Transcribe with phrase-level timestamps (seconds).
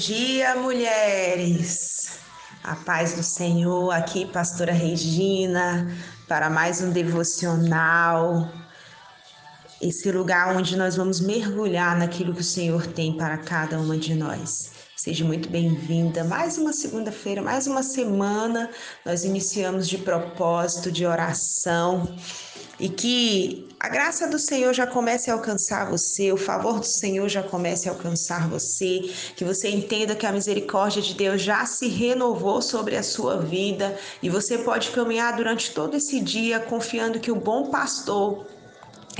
[0.00, 2.12] Dia, mulheres.
[2.64, 5.94] A paz do Senhor, aqui, pastora Regina,
[6.26, 8.50] para mais um devocional.
[9.78, 14.14] Esse lugar onde nós vamos mergulhar naquilo que o Senhor tem para cada uma de
[14.14, 14.70] nós.
[14.96, 16.24] Seja muito bem-vinda.
[16.24, 18.70] Mais uma segunda-feira, mais uma semana.
[19.04, 22.16] Nós iniciamos de propósito, de oração
[22.80, 27.28] e que a graça do Senhor já comece a alcançar você, o favor do Senhor
[27.28, 31.88] já comece a alcançar você, que você entenda que a misericórdia de Deus já se
[31.88, 37.30] renovou sobre a sua vida e você pode caminhar durante todo esse dia confiando que
[37.30, 38.46] o bom pastor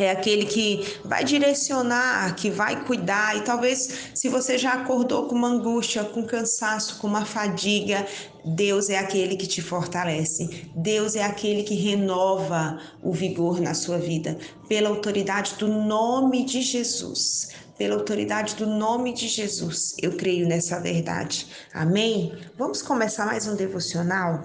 [0.02, 3.36] é aquele que vai direcionar, que vai cuidar.
[3.36, 8.06] E talvez, se você já acordou com uma angústia, com cansaço, com uma fadiga,
[8.44, 10.70] Deus é aquele que te fortalece.
[10.74, 14.38] Deus é aquele que renova o vigor na sua vida.
[14.68, 17.48] Pela autoridade do nome de Jesus.
[17.76, 21.46] Pela autoridade do nome de Jesus, eu creio nessa verdade.
[21.72, 22.32] Amém?
[22.58, 24.42] Vamos começar mais um devocional?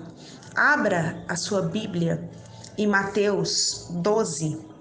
[0.56, 2.30] Abra a sua Bíblia
[2.78, 4.75] em Mateus 12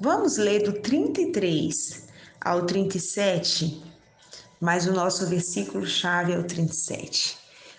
[0.00, 2.08] Vamos ler do 33
[2.40, 3.80] ao 37,
[4.60, 7.38] mas o nosso versículo-chave é o 37.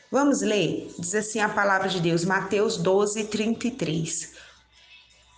[0.10, 0.94] Vamos ler?
[0.98, 4.32] Diz assim a palavra de Deus, Mateus 12, 33.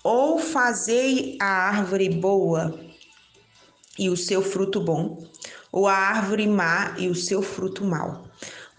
[0.04, 2.80] Ou fazei a árvore boa
[3.98, 5.28] e o seu fruto bom,
[5.72, 8.28] ou a árvore má e o seu fruto mau.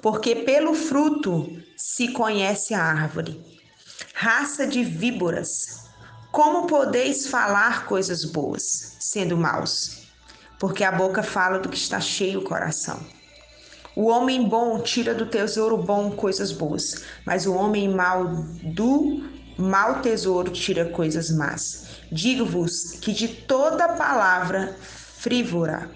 [0.00, 3.42] Porque pelo fruto se conhece a árvore.
[4.14, 5.87] Raça de víboras,
[6.38, 10.04] como podeis falar coisas boas, sendo maus?
[10.56, 13.00] Porque a boca fala do que está cheio o coração.
[13.96, 18.24] O homem bom tira do tesouro bom coisas boas, mas o homem mau
[18.62, 19.28] do
[19.58, 21.88] mau tesouro tira coisas más.
[22.12, 25.90] Digo-vos que de toda palavra frívola,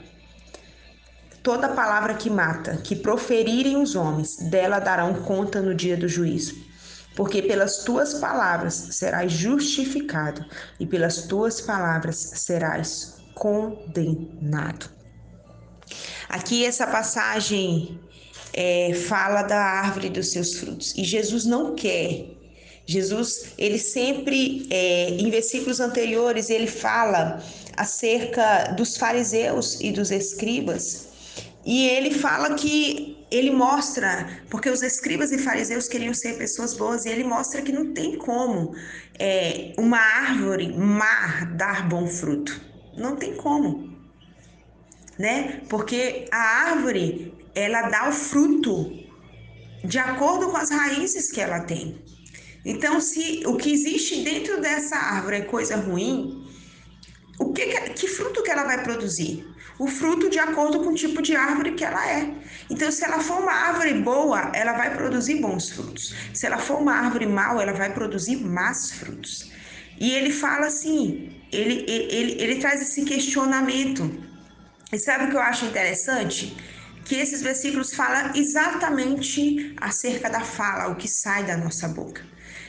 [1.40, 6.71] toda palavra que mata, que proferirem os homens, dela darão conta no dia do juízo
[7.14, 10.44] porque pelas tuas palavras serás justificado
[10.80, 14.90] e pelas tuas palavras serás condenado.
[16.28, 18.00] Aqui essa passagem
[18.52, 22.26] é, fala da árvore dos seus frutos e Jesus não quer.
[22.84, 27.42] Jesus, ele sempre, é, em versículos anteriores, ele fala
[27.76, 31.12] acerca dos fariseus e dos escribas
[31.64, 37.06] e ele fala que ele mostra, porque os escribas e fariseus queriam ser pessoas boas,
[37.06, 38.74] e ele mostra que não tem como
[39.18, 42.60] é, uma árvore má dar bom fruto.
[42.96, 43.90] Não tem como.
[45.18, 45.62] Né?
[45.68, 48.92] Porque a árvore, ela dá o fruto
[49.84, 52.02] de acordo com as raízes que ela tem.
[52.64, 56.46] Então, se o que existe dentro dessa árvore é coisa ruim,
[57.38, 59.44] o que, que fruto que ela vai produzir?
[59.78, 62.34] O fruto de acordo com o tipo de árvore que ela é.
[62.70, 66.14] Então, se ela for uma árvore boa, ela vai produzir bons frutos.
[66.32, 69.50] Se ela for uma árvore mal, ela vai produzir más frutos.
[69.98, 74.10] E ele fala assim, ele, ele, ele, ele traz esse questionamento.
[74.92, 76.56] E sabe o que eu acho interessante?
[77.04, 82.22] Que esses versículos falam exatamente acerca da fala, o que sai da nossa boca.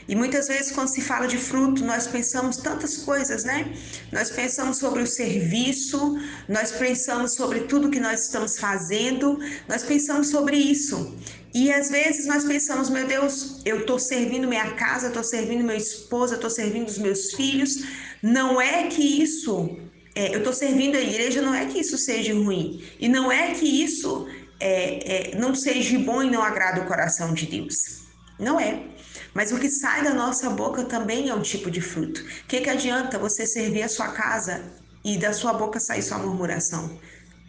[0.08, 3.74] E muitas vezes, quando se fala de fruto, nós pensamos tantas coisas, né?
[4.12, 10.28] Nós pensamos sobre o serviço, nós pensamos sobre tudo que nós estamos fazendo, nós pensamos
[10.28, 11.16] sobre isso.
[11.54, 15.78] E às vezes nós pensamos, meu Deus, eu estou servindo minha casa, estou servindo meu
[15.78, 17.84] esposo, estou servindo os meus filhos.
[18.22, 19.78] Não é que isso,
[20.16, 22.84] é, eu estou servindo a igreja, não é que isso seja ruim.
[23.00, 24.28] E não é que isso
[24.60, 28.02] é, é, não seja bom e não agrada o coração de Deus.
[28.40, 28.82] Não é.
[29.34, 32.22] Mas o que sai da nossa boca também é um tipo de fruto.
[32.22, 34.64] O que, que adianta você servir a sua casa
[35.04, 37.00] e da sua boca sair sua murmuração?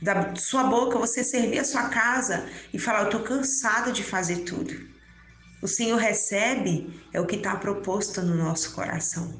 [0.00, 4.38] Da sua boca você servir a sua casa e falar: Eu estou cansada de fazer
[4.40, 4.74] tudo.
[5.62, 9.32] O Senhor recebe é o que está proposto no nosso coração.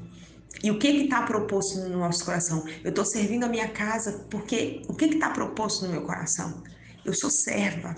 [0.63, 2.65] E o que está proposto no nosso coração?
[2.83, 6.63] Eu estou servindo a minha casa porque o que está proposto no meu coração?
[7.03, 7.95] Eu sou serva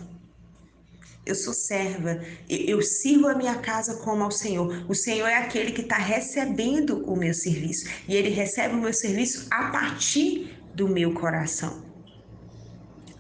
[1.27, 4.85] eu sou serva, eu sirvo a minha casa como ao Senhor.
[4.88, 8.94] O Senhor é aquele que está recebendo o meu serviço e ele recebe o meu
[8.94, 11.83] serviço a partir do meu coração.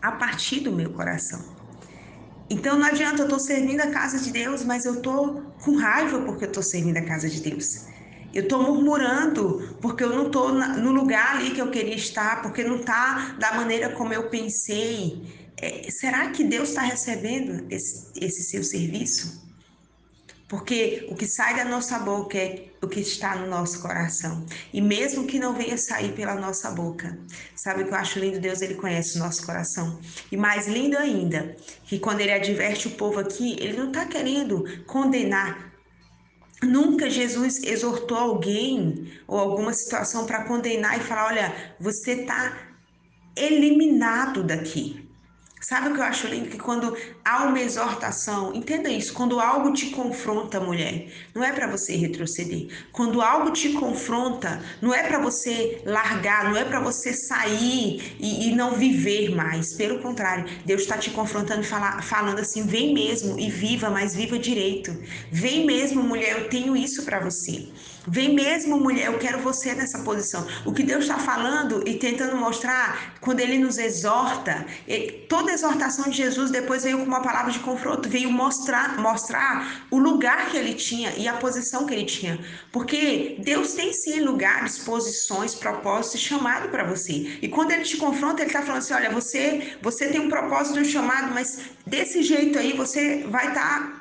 [0.01, 1.57] A partir do meu coração.
[2.49, 6.21] Então não adianta eu estou servindo a casa de Deus, mas eu estou com raiva
[6.21, 7.87] porque eu estou servindo a casa de Deus.
[8.33, 12.63] Eu estou murmurando porque eu não estou no lugar ali que eu queria estar, porque
[12.63, 15.46] não está da maneira como eu pensei.
[15.59, 19.47] É, será que Deus está recebendo esse, esse seu serviço?
[20.47, 24.45] Porque o que sai da nossa boca é o que está no nosso coração.
[24.71, 27.19] E mesmo que não venha sair pela nossa boca,
[27.53, 28.39] sabe o que eu acho lindo?
[28.39, 29.99] Deus, ele conhece o nosso coração.
[30.31, 34.63] E mais lindo ainda, que quando ele adverte o povo aqui, ele não está querendo
[34.85, 35.73] condenar.
[36.63, 42.57] Nunca Jesus exortou alguém ou alguma situação para condenar e falar: olha, você está
[43.35, 45.06] eliminado daqui.
[45.67, 46.47] Sabe o que eu acho lindo?
[46.47, 51.67] Que quando há uma exortação, entenda isso, quando algo te confronta, mulher, não é para
[51.67, 52.69] você retroceder.
[52.93, 58.47] Quando algo te confronta, não é para você largar, não é para você sair e,
[58.47, 59.73] e, não viver mais.
[59.73, 64.15] Pelo contrário, Deus está te confrontando e fala, falando assim: vem mesmo e viva, mas
[64.15, 64.97] viva direito.
[65.29, 67.67] Vem mesmo, mulher, eu tenho isso para você.
[68.09, 70.47] Vem mesmo, mulher, eu quero você nessa posição.
[70.65, 74.65] O que Deus está falando e tentando mostrar, quando Ele nos exorta,
[75.27, 79.99] toda exortação de Jesus depois veio com uma palavra de confronto, veio mostrar, mostrar o
[79.99, 82.39] lugar que Ele tinha e a posição que Ele tinha.
[82.71, 87.37] Porque Deus tem sim lugares, posições, propósitos, chamado para você.
[87.41, 90.79] E quando Ele te confronta, Ele está falando assim: olha, você, você tem um propósito,
[90.79, 93.79] um chamado, mas desse jeito aí você vai estar.
[93.81, 93.96] Tá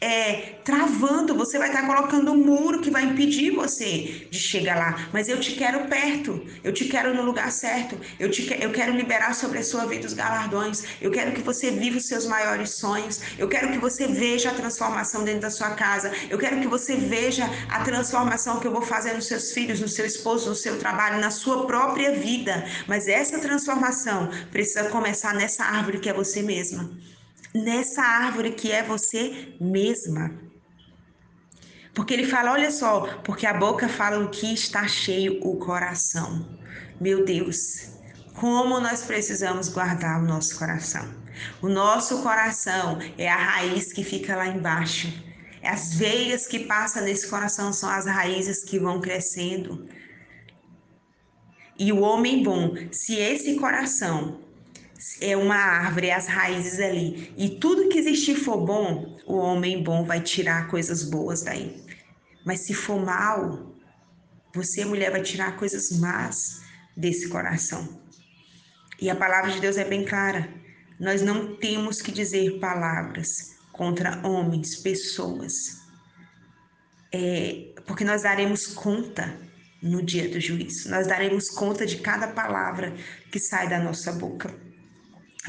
[0.00, 5.08] é, travando, você vai estar colocando um muro que vai impedir você de chegar lá.
[5.12, 8.92] Mas eu te quero perto, eu te quero no lugar certo, eu, te, eu quero
[8.92, 12.70] liberar sobre a sua vida os galardões, eu quero que você viva os seus maiores
[12.70, 16.68] sonhos, eu quero que você veja a transformação dentro da sua casa, eu quero que
[16.68, 20.54] você veja a transformação que eu vou fazer nos seus filhos, no seu esposo, no
[20.54, 22.64] seu trabalho, na sua própria vida.
[22.86, 26.88] Mas essa transformação precisa começar nessa árvore que é você mesma
[27.54, 30.48] nessa árvore que é você mesma.
[31.94, 36.58] Porque ele fala, olha só, porque a boca fala o que está cheio o coração.
[37.00, 37.92] Meu Deus,
[38.34, 41.12] como nós precisamos guardar o nosso coração.
[41.60, 45.12] O nosso coração é a raiz que fica lá embaixo.
[45.62, 49.88] As veias que passam nesse coração são as raízes que vão crescendo.
[51.78, 54.40] E o homem bom, se esse coração
[55.20, 57.32] é uma árvore, as raízes ali.
[57.36, 61.84] E tudo que existir for bom, o homem bom vai tirar coisas boas daí.
[62.44, 63.74] Mas se for mal,
[64.54, 66.62] você, mulher, vai tirar coisas más
[66.96, 68.00] desse coração.
[69.00, 70.48] E a palavra de Deus é bem clara.
[70.98, 75.78] Nós não temos que dizer palavras contra homens, pessoas,
[77.12, 79.38] é, porque nós daremos conta
[79.80, 80.90] no dia do juízo.
[80.90, 82.92] Nós daremos conta de cada palavra
[83.30, 84.67] que sai da nossa boca.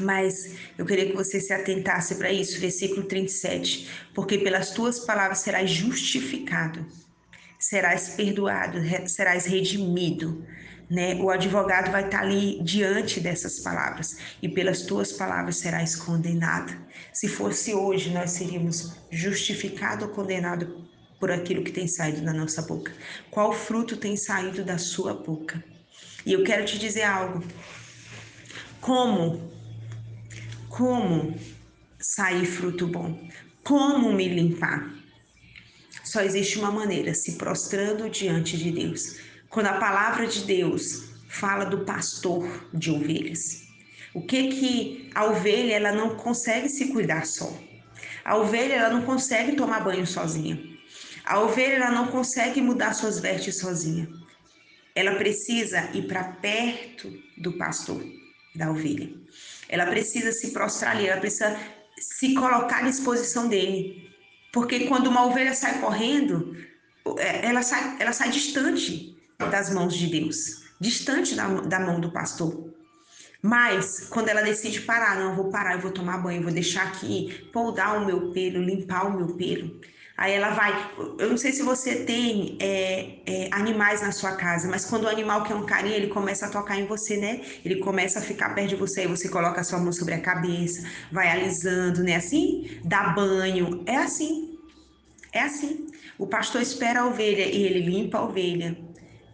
[0.00, 3.88] Mas eu queria que você se atentasse para isso, versículo 37.
[4.14, 6.86] Porque pelas tuas palavras serás justificado,
[7.58, 10.44] serás perdoado, serás redimido.
[10.88, 11.14] Né?
[11.16, 16.74] O advogado vai estar ali diante dessas palavras, e pelas tuas palavras serás condenado.
[17.12, 22.62] Se fosse hoje, nós seríamos justificado ou condenado por aquilo que tem saído da nossa
[22.62, 22.92] boca.
[23.30, 25.62] Qual fruto tem saído da sua boca?
[26.24, 27.44] E eu quero te dizer algo.
[28.80, 29.50] Como
[30.70, 31.36] como
[31.98, 33.28] sair fruto bom?
[33.62, 34.88] Como me limpar?
[36.04, 39.16] Só existe uma maneira, se prostrando diante de Deus.
[39.50, 43.68] Quando a palavra de Deus fala do pastor de ovelhas,
[44.14, 47.52] o que que a ovelha ela não consegue se cuidar só?
[48.24, 50.58] A ovelha ela não consegue tomar banho sozinha.
[51.24, 54.08] A ovelha ela não consegue mudar suas vestes sozinha.
[54.94, 58.04] Ela precisa ir para perto do pastor
[58.54, 59.10] da ovelha.
[59.70, 61.56] Ela precisa se prostrar ali, ela precisa
[61.96, 64.10] se colocar à disposição dele.
[64.52, 66.56] Porque quando uma ovelha sai correndo,
[67.18, 72.10] é, ela sai, ela sai distante das mãos de Deus, distante da, da mão do
[72.10, 72.68] pastor.
[73.40, 76.52] Mas quando ela decide parar, não, eu vou parar, eu vou tomar banho, eu vou
[76.52, 79.80] deixar aqui podar o meu pelo, limpar o meu pelo.
[80.20, 80.92] Aí ela vai.
[81.18, 85.08] Eu não sei se você tem é, é, animais na sua casa, mas quando o
[85.08, 87.40] animal quer um carinho, ele começa a tocar em você, né?
[87.64, 90.20] Ele começa a ficar perto de você, aí você coloca a sua mão sobre a
[90.20, 92.16] cabeça, vai alisando, né?
[92.16, 93.82] Assim, dá banho.
[93.86, 94.58] É assim.
[95.32, 95.86] É assim.
[96.18, 98.76] O pastor espera a ovelha e ele limpa a ovelha.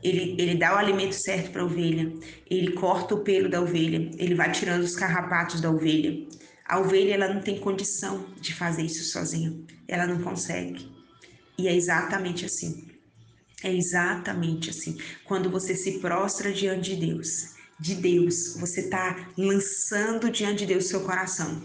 [0.04, 2.12] Ele, ele dá o alimento certo para a ovelha.
[2.48, 4.08] Ele corta o pelo da ovelha.
[4.16, 6.28] Ele vai tirando os carrapatos da ovelha.
[6.68, 9.56] A ovelha ela não tem condição de fazer isso sozinha.
[9.86, 10.90] Ela não consegue.
[11.58, 12.88] E é exatamente assim.
[13.62, 14.98] É exatamente assim.
[15.24, 20.86] Quando você se prostra diante de Deus, de Deus, você está lançando diante de Deus
[20.86, 21.62] seu coração.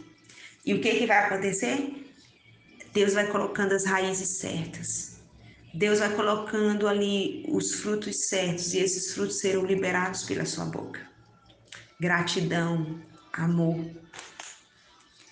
[0.65, 2.05] E o que, que vai acontecer?
[2.93, 5.20] Deus vai colocando as raízes certas.
[5.74, 11.00] Deus vai colocando ali os frutos certos e esses frutos serão liberados pela sua boca.
[12.00, 13.00] Gratidão,
[13.31, 13.79] amor,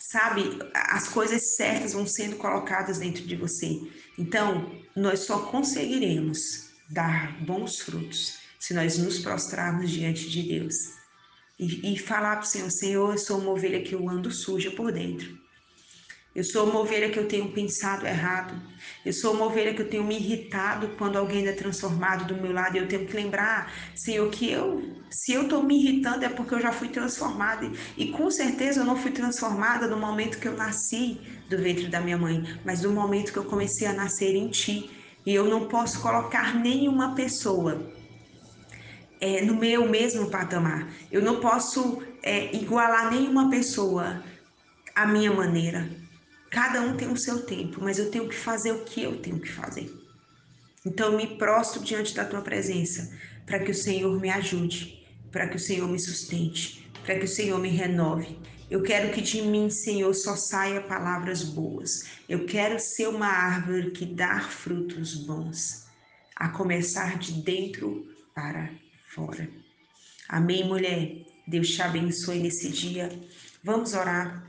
[0.09, 3.79] sabe, as coisas certas vão sendo colocadas dentro de você.
[4.17, 10.93] Então, nós só conseguiremos dar bons frutos se nós nos prostrarmos diante de Deus
[11.59, 14.71] e, e falar para o Senhor: Senhor, eu sou uma ovelha que eu ando suja
[14.71, 15.37] por dentro.
[16.39, 18.53] Eu sou uma ovelha que eu tenho pensado errado.
[19.05, 22.53] Eu sou uma ovelha que eu tenho me irritado quando alguém é transformado do meu
[22.53, 22.77] lado.
[22.77, 26.55] E eu tenho que lembrar, Senhor, que eu, se eu estou me irritando é porque
[26.55, 27.69] eu já fui transformada.
[27.97, 31.19] E com certeza eu não fui transformada no momento que eu nasci
[31.49, 34.89] do ventre da minha mãe, mas no momento que eu comecei a nascer em Ti.
[35.25, 37.91] E eu não posso colocar nenhuma pessoa
[39.19, 40.87] é, no meu mesmo patamar.
[41.11, 44.23] Eu não posso é, igualar nenhuma pessoa
[44.95, 45.98] à minha maneira.
[46.49, 49.39] Cada um tem o seu tempo, mas eu tenho que fazer o que eu tenho
[49.39, 49.93] que fazer.
[50.85, 53.15] Então, me prostro diante da tua presença,
[53.45, 57.27] para que o Senhor me ajude, para que o Senhor me sustente, para que o
[57.27, 58.39] Senhor me renove.
[58.69, 62.05] Eu quero que de mim, Senhor, só saia palavras boas.
[62.27, 65.87] Eu quero ser uma árvore que dá frutos bons,
[66.35, 68.69] a começar de dentro para
[69.07, 69.49] fora.
[70.27, 71.25] Amém, mulher?
[71.47, 73.09] Deus te abençoe nesse dia.
[73.63, 74.47] Vamos orar.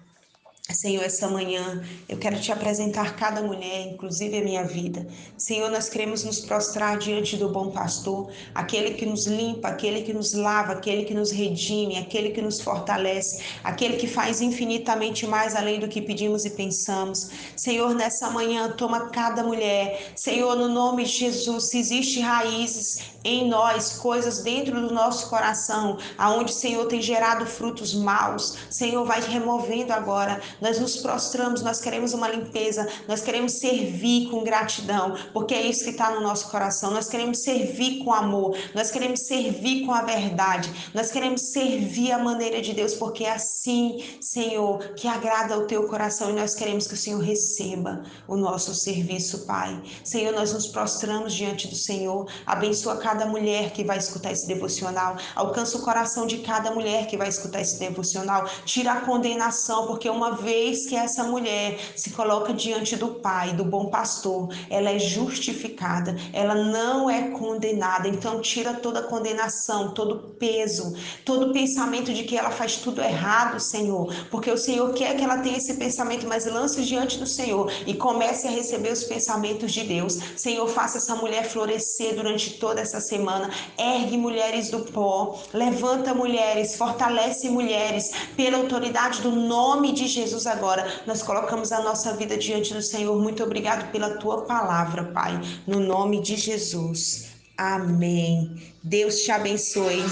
[0.69, 5.07] Senhor, essa manhã eu quero te apresentar cada mulher, inclusive a minha vida.
[5.37, 10.13] Senhor, nós queremos nos prostrar diante do bom pastor, aquele que nos limpa, aquele que
[10.13, 15.57] nos lava, aquele que nos redime, aquele que nos fortalece, aquele que faz infinitamente mais
[15.57, 17.31] além do que pedimos e pensamos.
[17.57, 20.13] Senhor, nessa manhã, toma cada mulher.
[20.15, 25.99] Senhor, no nome de Jesus, se existe raízes em nós, coisas dentro do nosso coração,
[26.17, 30.41] aonde, Senhor, tem gerado frutos maus, Senhor, vai removendo agora.
[30.61, 35.85] Nós nos prostramos, nós queremos uma limpeza, nós queremos servir com gratidão, porque é isso
[35.85, 36.91] que está no nosso coração.
[36.91, 42.19] Nós queremos servir com amor, nós queremos servir com a verdade, nós queremos servir a
[42.19, 46.31] maneira de Deus, porque é assim, Senhor, que agrada o teu coração.
[46.31, 49.81] E nós queremos que o Senhor receba o nosso serviço, Pai.
[50.03, 55.17] Senhor, nós nos prostramos diante do Senhor, abençoa cada mulher que vai escutar esse devocional,
[55.35, 60.09] alcança o coração de cada mulher que vai escutar esse devocional, tira a condenação, porque
[60.09, 64.99] uma vez que essa mulher se coloca diante do Pai, do bom pastor, ela é
[64.99, 68.09] justificada, ela não é condenada.
[68.09, 73.61] Então, tira toda a condenação, todo peso, todo pensamento de que ela faz tudo errado,
[73.61, 77.71] Senhor, porque o Senhor quer que ela tenha esse pensamento, mas lance diante do Senhor
[77.87, 80.19] e comece a receber os pensamentos de Deus.
[80.37, 83.51] Senhor, faça essa mulher florescer durante toda essa semana.
[83.79, 90.91] Ergue mulheres do pó, levanta mulheres, fortalece mulheres pela autoridade do nome de Jesus agora
[91.07, 93.21] nós colocamos a nossa vida diante do Senhor.
[93.21, 97.31] Muito obrigado pela tua palavra, Pai, no nome de Jesus.
[97.57, 98.57] Amém.
[98.83, 100.05] Deus te abençoe.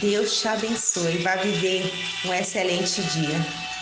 [0.00, 1.18] Deus te abençoe.
[1.18, 1.92] Vá viver
[2.24, 3.73] um excelente dia.